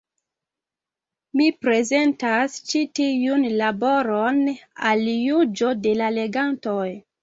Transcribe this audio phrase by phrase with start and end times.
[1.41, 4.45] Mi prezentas ĉi tiun laboron
[4.93, 6.85] al juĝo de la legantoj.